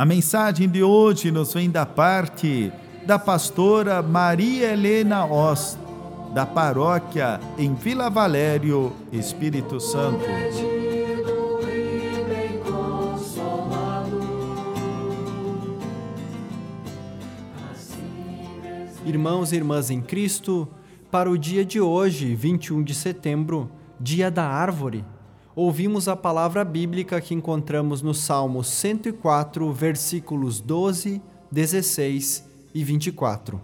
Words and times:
a 0.00 0.04
mensagem 0.06 0.66
de 0.66 0.82
hoje 0.82 1.30
nos 1.30 1.52
vem 1.52 1.70
da 1.70 1.84
parte 1.84 2.72
da 3.04 3.18
pastora 3.18 4.00
Maria 4.00 4.72
Helena 4.72 5.26
Ost, 5.26 5.78
da 6.32 6.46
paróquia 6.46 7.38
em 7.58 7.74
Vila 7.74 8.08
Valério, 8.08 8.94
Espírito 9.12 9.78
Santo. 9.78 10.24
Irmãos 19.04 19.52
e 19.52 19.56
irmãs 19.56 19.90
em 19.90 20.00
Cristo, 20.00 20.66
para 21.10 21.30
o 21.30 21.36
dia 21.36 21.62
de 21.62 21.78
hoje, 21.78 22.34
21 22.34 22.82
de 22.82 22.94
setembro, 22.94 23.70
dia 24.00 24.30
da 24.30 24.46
árvore, 24.46 25.04
ouvimos 25.62 26.08
a 26.08 26.16
palavra 26.16 26.64
bíblica 26.64 27.20
que 27.20 27.34
encontramos 27.34 28.00
no 28.00 28.14
Salmo 28.14 28.64
104, 28.64 29.70
versículos 29.74 30.58
12, 30.58 31.20
16 31.50 32.48
e 32.72 32.82
24. 32.82 33.60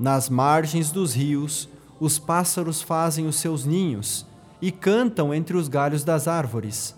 Nas 0.00 0.28
margens 0.28 0.90
dos 0.90 1.14
rios, 1.14 1.68
os 2.00 2.18
pássaros 2.18 2.82
fazem 2.82 3.28
os 3.28 3.36
seus 3.36 3.64
ninhos 3.64 4.26
e 4.60 4.72
cantam 4.72 5.32
entre 5.32 5.56
os 5.56 5.68
galhos 5.68 6.02
das 6.02 6.26
árvores. 6.26 6.92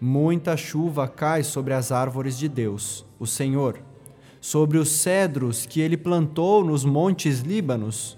Muita 0.00 0.56
chuva 0.56 1.06
cai 1.06 1.42
sobre 1.42 1.74
as 1.74 1.92
árvores 1.92 2.38
de 2.38 2.48
Deus, 2.48 3.04
o 3.18 3.26
Senhor, 3.26 3.78
sobre 4.40 4.78
os 4.78 4.88
cedros 4.88 5.66
que 5.66 5.82
ele 5.82 5.98
plantou 5.98 6.64
nos 6.64 6.86
montes 6.86 7.40
Líbanos. 7.40 8.16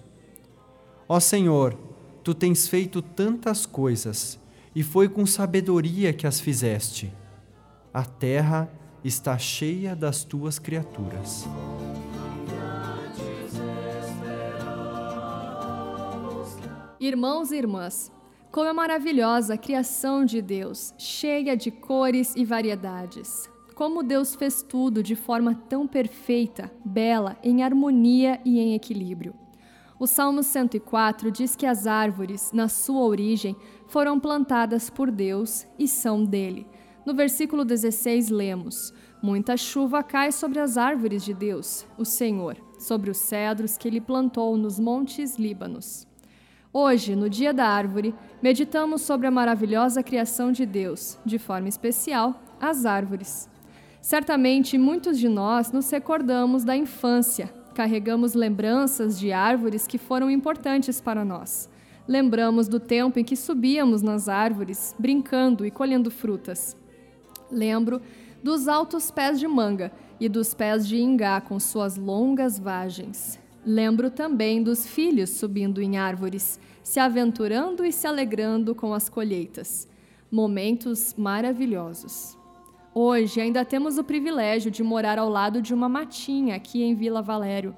Ó 1.09 1.19
Senhor, 1.19 1.88
Tu 2.29 2.35
tens 2.35 2.69
feito 2.69 3.01
tantas 3.01 3.65
coisas, 3.65 4.39
e 4.75 4.83
foi 4.83 5.09
com 5.09 5.25
sabedoria 5.25 6.13
que 6.13 6.27
as 6.27 6.39
fizeste. 6.39 7.11
A 7.91 8.05
terra 8.05 8.71
está 9.03 9.39
cheia 9.39 9.97
das 9.97 10.25
tuas 10.25 10.59
criaturas. 10.59 11.47
Irmãos 17.01 17.51
e 17.51 17.57
irmãs, 17.57 18.13
como 18.53 18.69
é 18.69 18.75
maravilhosa 18.75 19.55
a 19.55 19.57
criação 19.57 20.23
de 20.23 20.43
Deus, 20.43 20.93
cheia 20.99 21.57
de 21.57 21.71
cores 21.71 22.37
e 22.37 22.45
variedades. 22.45 23.49
Como 23.75 24.03
Deus 24.03 24.35
fez 24.35 24.61
tudo 24.61 25.03
de 25.03 25.17
forma 25.17 25.55
tão 25.55 25.89
perfeita, 25.89 26.71
bela, 26.85 27.39
em 27.43 27.63
harmonia 27.63 28.39
e 28.45 28.61
em 28.61 28.75
equilíbrio. 28.75 29.48
O 30.01 30.07
Salmo 30.07 30.45
104 30.45 31.29
diz 31.29 31.57
que 31.57 31.67
as 31.67 31.85
árvores, 31.85 32.53
na 32.53 32.69
sua 32.69 33.03
origem, 33.03 33.57
foram 33.89 34.21
plantadas 34.21 34.89
por 34.89 35.11
Deus 35.11 35.67
e 35.77 35.89
são 35.89 36.25
dele. 36.25 36.69
No 37.05 37.13
versículo 37.13 37.65
16, 37.65 38.29
lemos: 38.29 38.95
Muita 39.21 39.57
chuva 39.57 40.01
cai 40.05 40.31
sobre 40.31 40.61
as 40.61 40.77
árvores 40.77 41.25
de 41.25 41.35
Deus, 41.35 41.85
o 41.99 42.05
Senhor, 42.05 42.57
sobre 42.79 43.11
os 43.11 43.17
cedros 43.17 43.77
que 43.77 43.89
ele 43.89 44.01
plantou 44.01 44.57
nos 44.57 44.79
montes 44.79 45.37
Líbanos. 45.37 46.07
Hoje, 46.73 47.17
no 47.17 47.29
Dia 47.29 47.53
da 47.53 47.67
Árvore, 47.67 48.15
meditamos 48.41 49.03
sobre 49.03 49.27
a 49.27 49.33
maravilhosa 49.33 50.01
criação 50.01 50.53
de 50.53 50.65
Deus, 50.65 51.19
de 51.25 51.41
forma 51.41 51.69
especial, 51.69 52.41
as 52.61 52.87
árvores. 52.87 53.49
Certamente 54.01 54.79
muitos 54.79 55.19
de 55.19 55.29
nós 55.29 55.73
nos 55.73 55.91
recordamos 55.91 56.63
da 56.63 56.77
infância, 56.77 57.53
carregamos 57.79 58.35
lembranças 58.35 59.17
de 59.17 59.31
árvores 59.31 59.87
que 59.87 59.99
foram 59.99 60.29
importantes 60.29 61.01
para 61.01 61.25
nós. 61.25 61.71
Lembramos 62.09 62.67
do 62.67 62.81
tempo 62.81 63.21
em 63.21 63.25
que 63.25 63.37
subíamos 63.37 64.03
nas 64.03 64.29
árvores, 64.29 64.97
brincando 64.99 65.65
e 65.65 65.71
colhendo 65.71 66.11
frutas. 66.11 66.77
Lembro 67.49 68.03
dos 68.43 68.67
altos 68.67 69.13
pés 69.13 69.39
de 69.39 69.47
manga 69.47 69.93
e 70.19 70.29
dos 70.29 70.55
pés 70.55 70.89
de 70.89 70.97
ingá 70.97 71.41
com 71.41 71.61
suas 71.61 71.97
longas 71.97 72.59
vagens. 72.59 73.39
Lembro 73.65 74.11
também 74.11 74.61
dos 74.61 74.85
filhos 74.85 75.31
subindo 75.31 75.81
em 75.81 75.99
árvores, 75.99 76.59
se 76.83 76.99
aventurando 76.99 77.85
e 77.85 77.93
se 77.93 78.09
alegrando 78.09 78.75
com 78.75 78.93
as 78.93 79.09
colheitas. 79.09 79.87
Momentos 80.33 81.15
maravilhosos. 81.17 82.38
Hoje 83.01 83.41
ainda 83.41 83.65
temos 83.65 83.97
o 83.97 84.03
privilégio 84.03 84.73
de 84.73 84.83
morar 84.83 85.21
ao 85.21 85.29
lado 85.29 85.63
de 85.63 85.73
uma 85.73 85.89
matinha 85.89 86.57
aqui 86.57 86.83
em 86.83 86.97
Vila 86.97 87.23
Valério. 87.23 87.73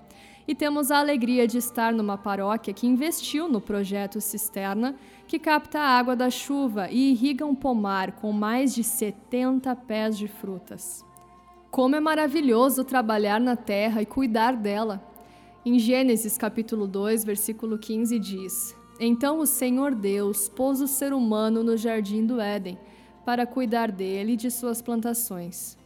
E 0.48 0.54
temos 0.54 0.90
a 0.90 0.98
alegria 0.98 1.46
de 1.46 1.58
estar 1.58 1.92
numa 1.92 2.16
paróquia 2.16 2.72
que 2.72 2.86
investiu 2.86 3.46
no 3.46 3.60
projeto 3.60 4.18
Cisterna, 4.18 4.96
que 5.28 5.38
capta 5.38 5.78
a 5.78 5.98
água 5.98 6.16
da 6.16 6.30
chuva 6.30 6.88
e 6.90 7.10
irriga 7.10 7.44
um 7.44 7.54
pomar 7.54 8.12
com 8.12 8.32
mais 8.32 8.74
de 8.74 8.82
70 8.82 9.76
pés 9.76 10.16
de 10.16 10.26
frutas. 10.26 11.04
Como 11.70 11.94
é 11.94 12.00
maravilhoso 12.00 12.82
trabalhar 12.82 13.38
na 13.38 13.56
terra 13.56 14.00
e 14.00 14.06
cuidar 14.06 14.56
dela. 14.56 15.06
Em 15.66 15.78
Gênesis 15.78 16.38
capítulo 16.38 16.86
2, 16.86 17.24
versículo 17.24 17.76
15 17.76 18.18
diz: 18.18 18.74
Então 18.98 19.38
o 19.38 19.44
Senhor 19.44 19.94
Deus 19.94 20.48
pôs 20.48 20.80
o 20.80 20.88
ser 20.88 21.12
humano 21.12 21.62
no 21.62 21.76
jardim 21.76 22.24
do 22.24 22.40
Éden 22.40 22.78
para 23.30 23.46
cuidar 23.46 23.92
dele 23.92 24.32
e 24.32 24.36
de 24.36 24.50
suas 24.50 24.82
plantações. 24.82 25.78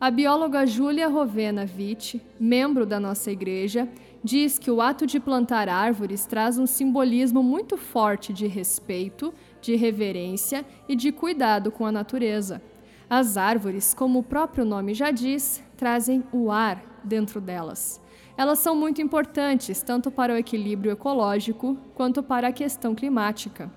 A 0.00 0.10
bióloga 0.10 0.64
Júlia 0.64 1.06
Rovena 1.06 1.68
Witt, 1.76 2.18
membro 2.40 2.86
da 2.86 2.98
nossa 2.98 3.30
igreja, 3.30 3.86
diz 4.24 4.58
que 4.58 4.70
o 4.70 4.80
ato 4.80 5.06
de 5.06 5.20
plantar 5.20 5.68
árvores 5.68 6.24
traz 6.24 6.58
um 6.58 6.66
simbolismo 6.66 7.42
muito 7.42 7.76
forte 7.76 8.32
de 8.32 8.46
respeito, 8.46 9.34
de 9.60 9.76
reverência 9.76 10.64
e 10.88 10.96
de 10.96 11.12
cuidado 11.12 11.70
com 11.70 11.84
a 11.84 11.92
natureza. 11.92 12.62
As 13.10 13.36
árvores, 13.36 13.92
como 13.92 14.20
o 14.20 14.22
próprio 14.22 14.64
nome 14.64 14.94
já 14.94 15.10
diz, 15.10 15.62
trazem 15.76 16.24
o 16.32 16.50
ar 16.50 16.82
dentro 17.04 17.38
delas. 17.38 18.00
Elas 18.34 18.60
são 18.60 18.74
muito 18.74 19.02
importantes 19.02 19.82
tanto 19.82 20.10
para 20.10 20.32
o 20.32 20.38
equilíbrio 20.38 20.92
ecológico 20.92 21.76
quanto 21.94 22.22
para 22.22 22.48
a 22.48 22.52
questão 22.52 22.94
climática. 22.94 23.70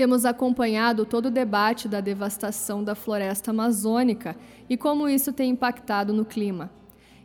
Temos 0.00 0.24
acompanhado 0.24 1.04
todo 1.04 1.26
o 1.26 1.30
debate 1.30 1.86
da 1.86 2.00
devastação 2.00 2.82
da 2.82 2.94
floresta 2.94 3.50
amazônica 3.50 4.34
e 4.66 4.74
como 4.74 5.06
isso 5.06 5.30
tem 5.30 5.50
impactado 5.50 6.10
no 6.14 6.24
clima. 6.24 6.70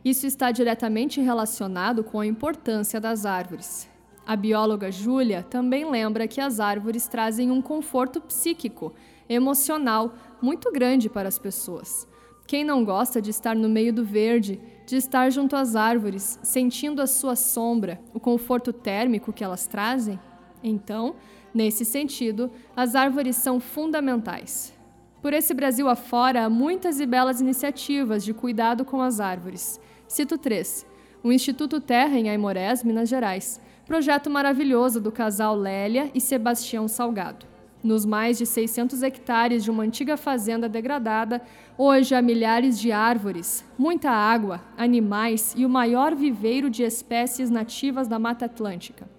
Isso 0.04 0.26
está 0.26 0.50
diretamente 0.50 1.18
relacionado 1.18 2.04
com 2.04 2.20
a 2.20 2.26
importância 2.26 3.00
das 3.00 3.24
árvores. 3.24 3.88
A 4.26 4.36
bióloga 4.36 4.92
Júlia 4.92 5.42
também 5.42 5.90
lembra 5.90 6.28
que 6.28 6.38
as 6.38 6.60
árvores 6.60 7.08
trazem 7.08 7.50
um 7.50 7.62
conforto 7.62 8.20
psíquico, 8.20 8.92
emocional 9.26 10.14
muito 10.42 10.70
grande 10.70 11.08
para 11.08 11.28
as 11.30 11.38
pessoas. 11.38 12.06
Quem 12.46 12.62
não 12.62 12.84
gosta 12.84 13.22
de 13.22 13.30
estar 13.30 13.56
no 13.56 13.70
meio 13.70 13.90
do 13.90 14.04
verde, 14.04 14.60
de 14.84 14.96
estar 14.96 15.30
junto 15.30 15.56
às 15.56 15.74
árvores, 15.74 16.38
sentindo 16.42 17.00
a 17.00 17.06
sua 17.06 17.36
sombra, 17.36 17.98
o 18.12 18.20
conforto 18.20 18.70
térmico 18.70 19.32
que 19.32 19.42
elas 19.42 19.66
trazem? 19.66 20.20
Então, 20.62 21.14
Nesse 21.56 21.86
sentido, 21.86 22.50
as 22.76 22.94
árvores 22.94 23.34
são 23.34 23.58
fundamentais. 23.58 24.74
Por 25.22 25.32
esse 25.32 25.54
Brasil 25.54 25.88
afora, 25.88 26.44
há 26.44 26.50
muitas 26.50 27.00
e 27.00 27.06
belas 27.06 27.40
iniciativas 27.40 28.22
de 28.22 28.34
cuidado 28.34 28.84
com 28.84 29.00
as 29.00 29.20
árvores. 29.20 29.80
Cito 30.06 30.36
três: 30.36 30.84
o 31.24 31.32
Instituto 31.32 31.80
Terra 31.80 32.18
em 32.18 32.28
Aimorés, 32.28 32.84
Minas 32.84 33.08
Gerais, 33.08 33.58
projeto 33.86 34.28
maravilhoso 34.28 35.00
do 35.00 35.10
casal 35.10 35.56
Lélia 35.56 36.10
e 36.14 36.20
Sebastião 36.20 36.86
Salgado. 36.86 37.46
Nos 37.82 38.04
mais 38.04 38.36
de 38.36 38.44
600 38.44 39.02
hectares 39.02 39.64
de 39.64 39.70
uma 39.70 39.82
antiga 39.82 40.18
fazenda 40.18 40.68
degradada, 40.68 41.40
hoje 41.78 42.14
há 42.14 42.20
milhares 42.20 42.78
de 42.78 42.92
árvores, 42.92 43.64
muita 43.78 44.10
água, 44.10 44.60
animais 44.76 45.54
e 45.56 45.64
o 45.64 45.70
maior 45.70 46.14
viveiro 46.14 46.68
de 46.68 46.82
espécies 46.82 47.48
nativas 47.48 48.06
da 48.06 48.18
Mata 48.18 48.44
Atlântica. 48.44 49.15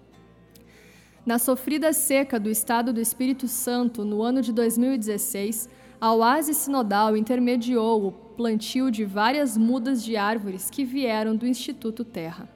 Na 1.28 1.38
sofrida 1.38 1.92
seca 1.92 2.40
do 2.40 2.48
estado 2.48 2.90
do 2.90 3.02
Espírito 3.02 3.46
Santo 3.46 4.02
no 4.02 4.22
ano 4.22 4.40
de 4.40 4.50
2016, 4.50 5.68
a 6.00 6.14
Oase 6.14 6.54
Sinodal 6.54 7.14
intermediou 7.18 8.06
o 8.06 8.12
plantio 8.12 8.90
de 8.90 9.04
várias 9.04 9.54
mudas 9.54 10.02
de 10.02 10.16
árvores 10.16 10.70
que 10.70 10.86
vieram 10.86 11.36
do 11.36 11.46
Instituto 11.46 12.02
Terra. 12.02 12.48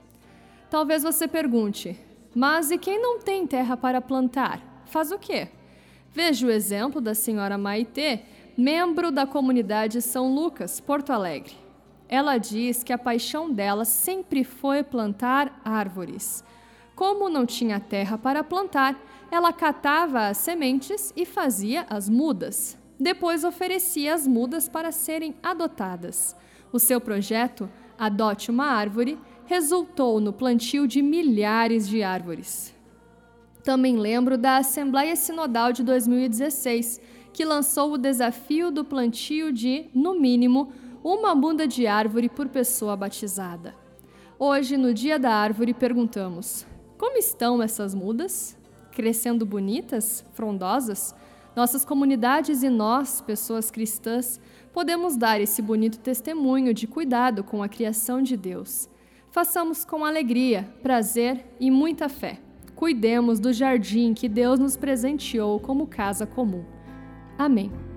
Talvez 0.71 1.03
você 1.03 1.29
pergunte, 1.29 2.01
mas 2.35 2.71
e 2.71 2.79
quem 2.79 2.99
não 2.99 3.19
tem 3.19 3.47
terra 3.47 3.77
para 3.77 4.01
plantar? 4.01 4.83
Faz 4.87 5.13
o 5.13 5.19
quê? 5.19 5.49
Veja 6.11 6.47
o 6.47 6.51
exemplo 6.51 6.99
da 6.99 7.15
senhora 7.15 7.59
Maitê, 7.59 8.21
membro 8.57 9.13
da 9.13 9.27
comunidade 9.27 10.01
São 10.01 10.35
Lucas, 10.35 10.81
Porto 10.81 11.13
Alegre. 11.13 11.53
Ela 12.09 12.39
diz 12.39 12.83
que 12.83 12.95
a 12.95 12.97
paixão 12.97 13.53
dela 13.53 13.85
sempre 13.85 14.43
foi 14.43 14.83
plantar 14.83 15.61
árvores. 15.63 16.43
Como 16.95 17.29
não 17.29 17.47
tinha 17.47 17.81
terra 17.81 18.19
para 18.19 18.45
plantar, 18.45 19.01
ela 19.31 19.53
catava 19.53 20.29
as 20.29 20.37
sementes 20.37 21.13
e 21.17 21.25
fazia 21.25 21.87
as 21.89 22.09
mudas. 22.09 22.79
Depois 23.01 23.45
oferecia 23.45 24.15
as 24.15 24.27
mudas 24.27 24.69
para 24.69 24.93
serem 24.93 25.35
adotadas. 25.43 26.37
O 26.73 26.79
seu 26.79 27.01
projeto, 27.01 27.69
Adote 27.99 28.51
uma 28.51 28.67
Árvore, 28.67 29.19
resultou 29.47 30.21
no 30.21 30.33
plantio 30.33 30.87
de 30.87 31.03
milhares 31.03 31.89
de 31.89 32.03
árvores. 32.03 32.75
Também 33.65 33.97
lembro 33.97 34.37
da 34.37 34.57
Assembleia 34.57 35.15
Sinodal 35.15 35.73
de 35.73 35.83
2016, 35.83 37.01
que 37.33 37.45
lançou 37.45 37.93
o 37.93 37.99
desafio 37.99 38.71
do 38.71 38.85
plantio 38.85 39.53
de, 39.53 39.87
no 39.95 40.19
mínimo, 40.19 40.73
uma 41.03 41.35
muda 41.35 41.67
de 41.67 41.87
árvore 41.87 42.29
por 42.29 42.49
pessoa 42.49 42.97
batizada. 42.97 43.75
Hoje, 44.39 44.77
no 44.77 44.93
Dia 44.93 45.19
da 45.19 45.33
Árvore, 45.33 45.73
perguntamos: 45.73 46.67
como 47.03 47.19
estão 47.19 47.61
essas 47.61 47.97
mudas? 47.97 48.57
Crescendo 48.93 49.45
bonitas, 49.45 50.25
frondosas? 50.35 51.13
Nossas 51.57 51.85
comunidades 51.85 52.63
e 52.63 52.69
nós, 52.71 53.21
pessoas 53.21 53.73
cristãs, 53.73 54.41
podemos 54.73 55.17
dar 55.17 55.41
esse 55.41 55.61
bonito 55.61 55.99
testemunho 55.99 56.73
de 56.73 56.87
cuidado 56.87 57.43
com 57.43 57.61
a 57.61 57.69
criação 57.69 58.23
de 58.23 58.37
Deus. 58.37 58.89
Façamos 59.33 59.85
com 59.85 60.05
alegria, 60.05 60.73
prazer 60.81 61.45
e 61.59 61.73
muita 61.73 62.09
fé. 62.09 62.39
Cuidemos 62.77 63.41
do 63.41 63.53
jardim 63.53 64.15
que 64.15 64.29
Deus 64.29 64.61
nos 64.61 64.77
presenteou 64.77 65.59
como 65.59 65.89
casa 65.89 66.25
comum. 66.25 66.65
Amém. 67.37 67.92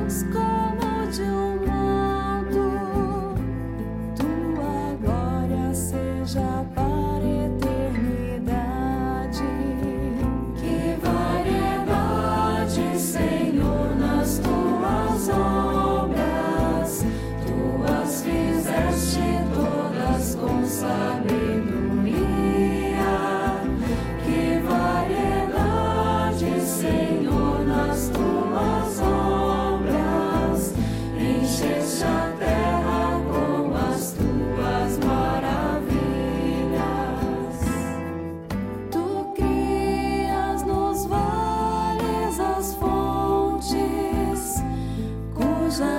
nos 0.00 0.24
como 0.24 1.06
de 1.12 1.22
um 1.22 1.63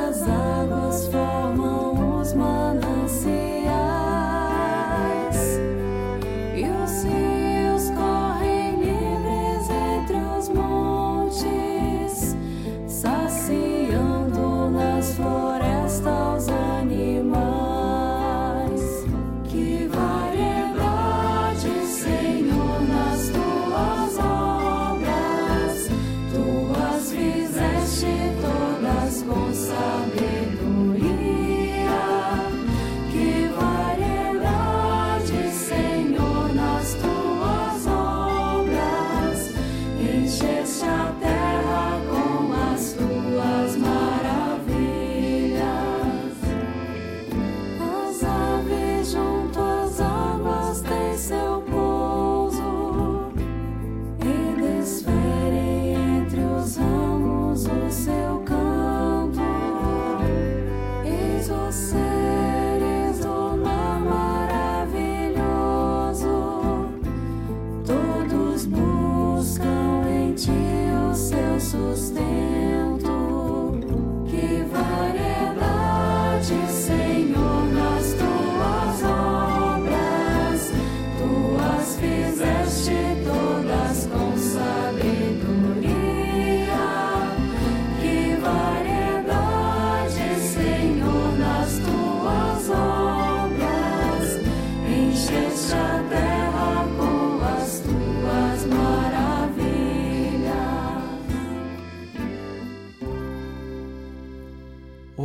as 0.08 0.22
águas 0.22 1.08
formam 1.08 2.20
os 2.20 2.34
mares. 2.34 2.65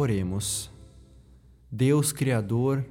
Oremos. 0.00 0.71
Deus 1.71 2.11
Criador, 2.11 2.87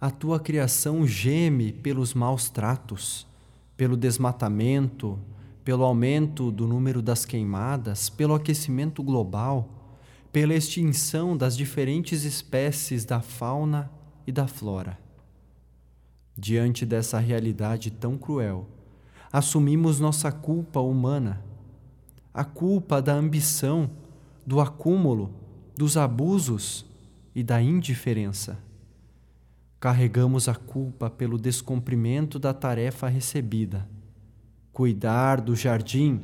a 0.00 0.10
tua 0.10 0.40
criação 0.40 1.06
geme 1.06 1.72
pelos 1.72 2.14
maus 2.14 2.50
tratos, 2.50 3.28
pelo 3.76 3.96
desmatamento, 3.96 5.20
pelo 5.62 5.84
aumento 5.84 6.50
do 6.50 6.66
número 6.66 7.00
das 7.00 7.24
queimadas, 7.24 8.10
pelo 8.10 8.34
aquecimento 8.34 9.04
global, 9.04 9.68
pela 10.32 10.52
extinção 10.52 11.36
das 11.36 11.56
diferentes 11.56 12.24
espécies 12.24 13.04
da 13.04 13.20
fauna 13.20 13.88
e 14.26 14.32
da 14.32 14.48
flora. 14.48 14.98
Diante 16.36 16.84
dessa 16.84 17.20
realidade 17.20 17.88
tão 17.88 18.18
cruel, 18.18 18.66
assumimos 19.32 20.00
nossa 20.00 20.32
culpa 20.32 20.80
humana, 20.80 21.40
a 22.34 22.42
culpa 22.44 23.00
da 23.00 23.14
ambição, 23.14 23.88
do 24.44 24.60
acúmulo, 24.60 25.41
dos 25.76 25.96
abusos 25.96 26.84
e 27.34 27.42
da 27.42 27.60
indiferença. 27.60 28.58
Carregamos 29.80 30.48
a 30.48 30.54
culpa 30.54 31.10
pelo 31.10 31.38
descumprimento 31.38 32.38
da 32.38 32.54
tarefa 32.54 33.08
recebida, 33.08 33.88
cuidar 34.72 35.40
do 35.40 35.56
jardim 35.56 36.20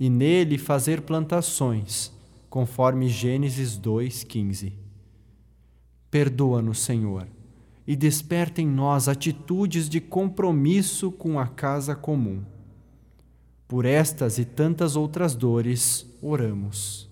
e 0.00 0.08
nele 0.08 0.56
fazer 0.56 1.02
plantações, 1.02 2.12
conforme 2.48 3.08
Gênesis 3.08 3.78
2,15. 3.78 4.72
Perdoa-nos, 6.10 6.78
Senhor, 6.78 7.26
e 7.86 7.94
desperta 7.94 8.62
em 8.62 8.66
nós 8.66 9.08
atitudes 9.08 9.88
de 9.88 10.00
compromisso 10.00 11.12
com 11.12 11.38
a 11.38 11.46
casa 11.46 11.94
comum. 11.94 12.42
Por 13.68 13.84
estas 13.84 14.38
e 14.38 14.44
tantas 14.44 14.96
outras 14.96 15.34
dores, 15.34 16.06
oramos. 16.22 17.10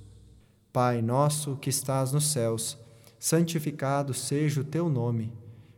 Pai 0.73 1.03
nosso 1.03 1.57
que 1.57 1.69
estás 1.69 2.13
nos 2.13 2.33
céus, 2.33 2.79
santificado 3.19 4.15
seja 4.15 4.61
o 4.61 4.65
teu 4.65 4.89
nome. 4.89 5.33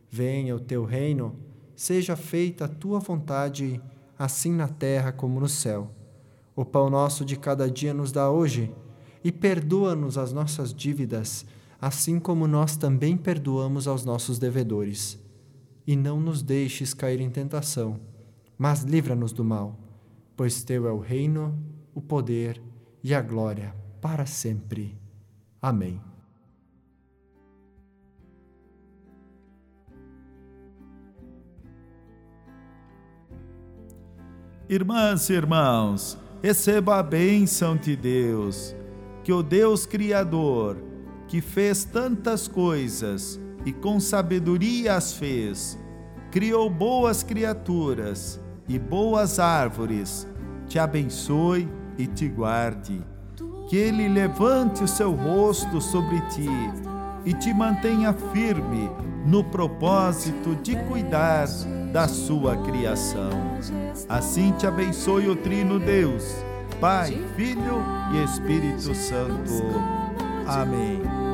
Venha 0.09 0.55
o 0.55 0.59
teu 0.59 0.85
reino, 0.85 1.35
seja 1.75 2.15
feita 2.15 2.65
a 2.65 2.67
tua 2.67 2.99
vontade, 2.99 3.81
assim 4.17 4.51
na 4.53 4.67
terra 4.67 5.11
como 5.11 5.39
no 5.39 5.49
céu. 5.49 5.91
O 6.55 6.63
pão 6.63 6.89
nosso 6.89 7.25
de 7.25 7.35
cada 7.35 7.69
dia 7.69 7.93
nos 7.93 8.11
dá 8.11 8.31
hoje, 8.31 8.73
e 9.23 9.31
perdoa-nos 9.31 10.17
as 10.17 10.31
nossas 10.31 10.73
dívidas, 10.73 11.45
assim 11.81 12.19
como 12.19 12.47
nós 12.47 12.77
também 12.77 13.17
perdoamos 13.17 13.87
aos 13.87 14.05
nossos 14.05 14.39
devedores. 14.39 15.19
E 15.85 15.95
não 15.95 16.19
nos 16.19 16.41
deixes 16.41 16.93
cair 16.93 17.19
em 17.19 17.29
tentação, 17.29 17.99
mas 18.57 18.83
livra-nos 18.83 19.33
do 19.33 19.43
mal 19.43 19.77
pois 20.35 20.63
teu 20.63 20.87
é 20.87 20.91
o 20.91 20.99
reino, 20.99 21.57
o 21.93 22.01
poder 22.01 22.61
e 23.03 23.13
a 23.13 23.21
glória 23.21 23.84
para 24.05 24.27
sempre. 24.27 24.95
Amém. 25.59 25.99
Irmãs 34.69 35.27
e 35.27 35.33
irmãos, 35.33 36.19
receba 36.43 36.99
a 36.99 37.01
bênção 37.01 37.75
de 37.75 37.95
Deus, 37.95 38.75
que 39.23 39.33
o 39.33 39.41
Deus 39.41 39.87
Criador, 39.87 40.77
que 41.27 41.41
fez 41.41 41.83
tantas 41.83 42.47
coisas 42.47 43.39
e 43.65 43.73
com 43.73 43.99
sabedoria 43.99 44.93
as 44.93 45.13
fez, 45.13 45.79
criou 46.29 46.69
boas 46.69 47.23
criaturas 47.23 48.39
e 48.69 48.77
boas 48.77 49.39
árvores, 49.39 50.27
te 50.67 50.77
abençoe 50.77 51.67
e 51.97 52.05
te 52.05 52.29
guarde. 52.29 53.14
Que 53.75 53.81
Ele 53.81 54.07
levante 54.07 54.85
o 54.85 54.87
seu 54.87 55.11
rosto 55.11 55.81
sobre 55.81 56.21
ti 56.29 56.47
e 57.25 57.33
te 57.33 57.53
mantenha 57.53 58.13
firme 58.31 58.89
no 59.25 59.43
propósito 59.43 60.55
de 60.63 60.77
cuidar 60.83 61.45
da 61.91 62.07
sua 62.07 62.55
criação. 62.55 63.31
Assim 64.07 64.53
te 64.53 64.65
abençoe 64.65 65.27
o 65.27 65.35
Trino 65.35 65.77
Deus, 65.77 66.23
Pai, 66.79 67.21
Filho 67.35 67.83
e 68.13 68.23
Espírito 68.23 68.95
Santo. 68.95 69.51
Amém. 70.47 71.24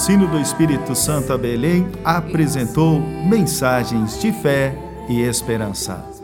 O 0.00 0.02
sino 0.02 0.26
do 0.26 0.40
Espírito 0.40 0.94
Santo 0.94 1.30
a 1.30 1.36
Belém 1.36 1.86
apresentou 2.02 2.98
mensagens 2.98 4.18
de 4.18 4.32
fé 4.32 4.74
e 5.10 5.20
esperança. 5.20 6.19